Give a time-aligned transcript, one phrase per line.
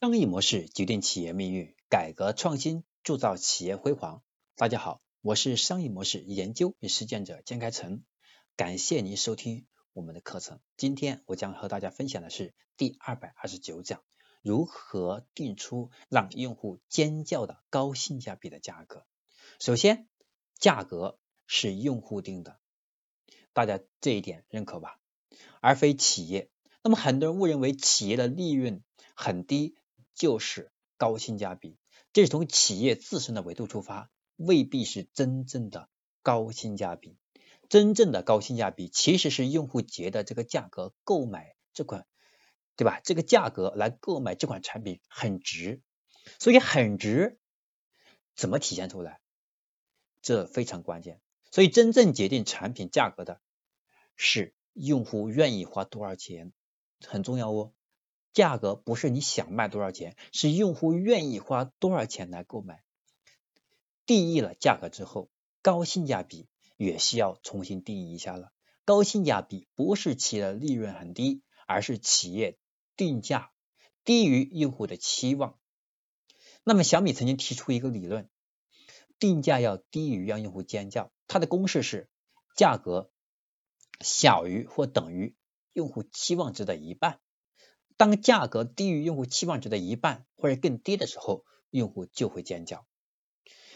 [0.00, 4.22] 商业模式决定企业命运，改革创新铸造企业辉煌。
[4.56, 8.02] 大家好，我是商业模式研究与实践者江开成，
[8.56, 10.58] 感谢您收听我们的课程。
[10.78, 14.02] 今天我将和大家分享的是第二百二十九讲：
[14.40, 19.04] 如何定出让用户尖叫的高性价比的价格。
[19.58, 20.08] 首先，
[20.58, 22.58] 价格是用户定的，
[23.52, 24.98] 大家这一点认可吧？
[25.60, 26.48] 而非企业。
[26.82, 28.82] 那么很多人误认为企业的利润
[29.14, 29.76] 很低。
[30.14, 31.76] 就是高性价比，
[32.12, 35.88] 这是从企业自身的维度出发，未必是真正的
[36.22, 37.16] 高性价比。
[37.68, 42.06] 真正的高性价比其实是用户觉得这个价格购买这款，
[42.76, 43.00] 对吧？
[43.04, 45.80] 这个价格来购买这款产品很值，
[46.40, 47.38] 所以很值
[48.34, 49.20] 怎么体现出来？
[50.20, 51.20] 这非常关键。
[51.52, 53.40] 所以真正决定产品价格的
[54.16, 56.52] 是用户愿意花多少钱，
[57.06, 57.72] 很重要哦。
[58.32, 62.82] 价格不是你想卖多少钱，是用户愿意花多少钱来购买。
[64.06, 65.30] 定义了价格之后，
[65.62, 68.52] 高性价比也需要重新定义一下了。
[68.84, 72.58] 高性价比不是企业的利润很低，而是企业
[72.96, 73.52] 定价
[74.04, 75.58] 低于用户的期望。
[76.64, 78.28] 那么小米曾经提出一个理论，
[79.18, 81.12] 定价要低于让用户尖叫。
[81.26, 82.08] 它的公式是
[82.56, 83.10] 价格
[84.00, 85.36] 小于或等于
[85.72, 87.20] 用户期望值的一半。
[88.00, 92.86] 当价格低于用户期望值的一半或者更低的时候，用户就会尖叫。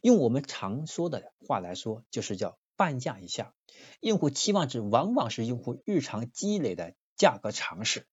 [0.00, 3.54] 用我们常说的话来说，就是叫半价以下。
[4.00, 8.08] 用户期望值往往是用户日常积累的价格常识。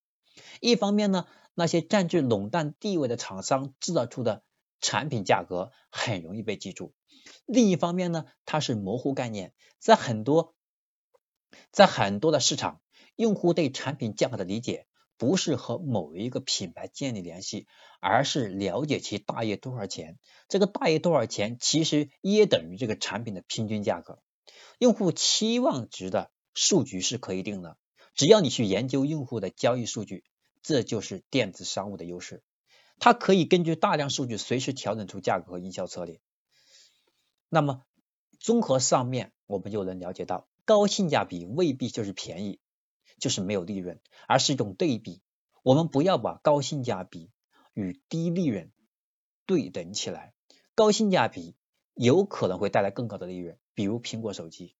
[0.59, 4.43] 一方面呢，那些占据垄断地位的厂商制造出的
[4.81, 6.91] 产品价格很容易被记住；
[7.45, 10.53] 另一方面呢，它是模糊概念，在很多
[11.71, 12.81] 在很多的市场，
[13.15, 14.85] 用户对产品价格的理解。
[15.23, 17.65] 不是和某一个品牌建立联系，
[18.01, 20.19] 而是了解其大约多少钱。
[20.49, 24.19] 这个大约多少钱，其实约等于这个产品的平均价格。
[24.79, 27.77] 用户期望值的数据是可以定的，
[28.15, 30.25] 只要你去研究用户的交易数据，
[30.61, 32.43] 这就是电子商务的优势。
[32.99, 36.19] 它可以根据大量数据随时调整出价格和营销策略。
[37.47, 37.83] 那么，
[38.41, 42.59] 综合上面，我们就能了解到，高性价比未必就是便宜。
[43.23, 45.21] 就是没有利润，而是一种对比。
[45.61, 47.31] 我们不要把高性价比
[47.73, 48.69] 与低利润
[49.45, 50.33] 对等起来。
[50.75, 51.55] 高性价比
[51.93, 54.75] 有可能会带来更高的利润，比如苹果手机，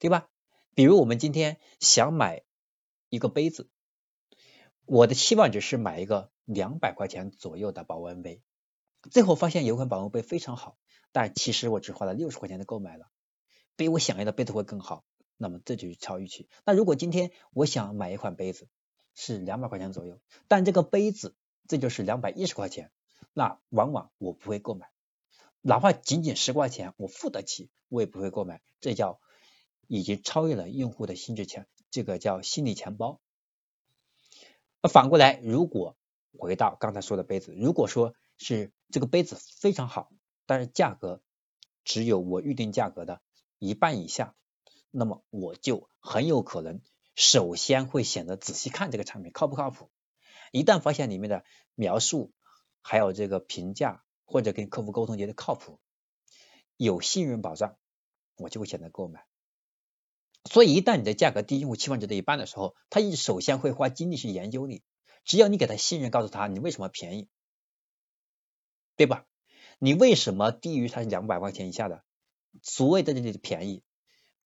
[0.00, 0.28] 对吧？
[0.74, 2.42] 比如我们今天想买
[3.08, 3.70] 一个杯子，
[4.84, 8.42] 我的期望值是买一个两百块钱左右的保温杯，
[9.12, 10.76] 最后发现有款保温杯非常好，
[11.12, 13.06] 但其实我只花了六十块钱就购买了，
[13.76, 15.04] 比我想要的杯子会更好。
[15.36, 16.48] 那么这就是超预期。
[16.64, 18.68] 那如果今天我想买一款杯子，
[19.14, 21.34] 是两百块钱左右，但这个杯子
[21.68, 22.90] 这就是两百一十块钱，
[23.34, 24.90] 那往往我不会购买，
[25.60, 28.62] 哪怕仅仅十块钱我付得起，我也不会购买。
[28.80, 29.20] 这叫
[29.86, 33.20] 已经超越了用户的心智钱，这个叫心理钱包。
[34.80, 35.96] 那反过来，如果
[36.38, 40.10] 回到刚才说的杯子，如果说是这个杯子非常好，
[40.46, 41.22] 但是价格
[41.84, 43.20] 只有我预定价格的
[43.58, 44.34] 一半以下。
[44.92, 46.80] 那么我就很有可能
[47.16, 49.90] 首先会选择仔细看这个产品靠不靠谱。
[50.52, 51.44] 一旦发现里面的
[51.74, 52.30] 描述
[52.82, 55.80] 还有这个评价或者跟客户沟通觉得靠谱，
[56.76, 57.76] 有信任保障，
[58.36, 59.24] 我就会选择购买。
[60.44, 64.82] 所以一旦你的价格低于用户期望值的一半的时候，他一首先会花精力去研究你。
[65.24, 67.28] 只要你给他信任，告诉他你为什么便宜，
[68.96, 69.24] 对吧？
[69.78, 72.04] 你为什么低于他两百块钱以下的？
[72.60, 73.82] 所谓的这里的便宜。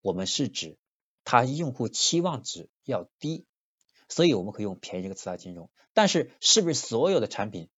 [0.06, 0.78] 我们是指
[1.24, 3.44] 它用户期望值要低，
[4.08, 5.68] 所以我们可以用便宜这个词来形容。
[5.94, 7.70] 但是是不是所有的产品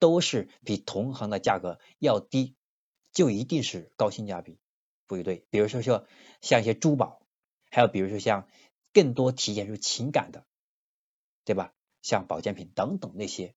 [0.00, 2.56] 都是比同行的价格要低，
[3.12, 4.58] 就一定是高性价比？
[5.06, 5.46] 不一对。
[5.48, 6.08] 比如说说
[6.40, 7.22] 像一些珠宝，
[7.70, 8.48] 还有比如说像
[8.92, 10.44] 更多体现出情感的，
[11.44, 11.72] 对吧？
[12.02, 13.54] 像保健品等等那些，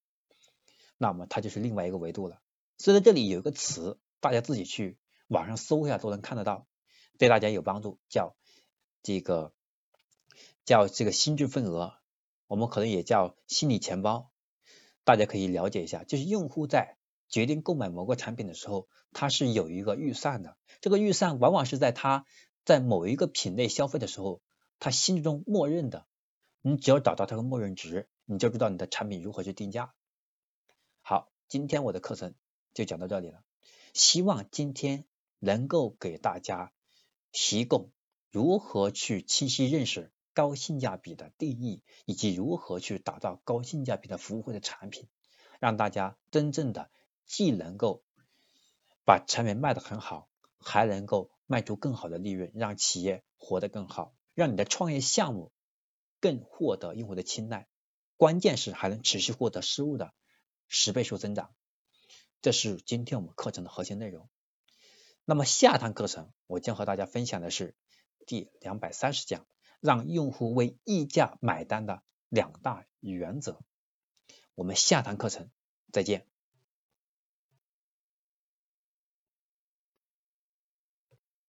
[1.00, 2.44] 那么它就是另外一个维度了。
[2.78, 6.68] 所以在这里有一个词，大家自己去网上搜一下都能看得到。
[7.20, 8.36] 对大家有帮助，叫
[9.04, 9.54] 这个
[10.64, 11.94] 叫这个心智份额，
[12.48, 14.32] 我们可能也叫心理钱包，
[15.04, 16.06] 大家可以了解一下。
[16.06, 22.26] 就是用户在决定购买某个产品的时候，他是有一个预算的，这个预算往往是在他
[22.64, 24.42] 在某一个品类消费的时候，
[24.80, 26.08] 他心中默认的。
[26.62, 29.94] 你只要找到它的默认值，你就知道你的产品如何去定价。
[31.02, 32.34] 好，今天我的课程
[32.74, 33.44] 就讲到这里了，
[33.94, 35.06] 希望今天
[35.40, 36.72] 能够给大家。
[37.32, 37.92] 提供
[38.32, 45.08] 如何去清晰认识高性价比的定义，以及如何去打造高性价比的服务或者产品，
[45.60, 46.90] 让大家真正的
[47.26, 48.04] 既能够
[49.06, 50.30] 把产品卖得很好，
[50.60, 55.52] 还能够卖出更好的利润，让企业活得更好，让你的创业项目
[56.20, 57.68] 更获得用户的青睐。
[58.16, 60.14] 关键是还能持续获得收入的
[60.68, 61.54] 十倍数增长。
[62.42, 64.30] 这是今天我们课程的核心内容。
[65.30, 67.76] 那么下堂课程我将和大家分享的是
[68.26, 69.46] 第两百三十讲，
[69.80, 73.60] 让用户为溢价买单的两大原则。
[74.56, 75.52] 我们下堂课程
[75.92, 76.26] 再见。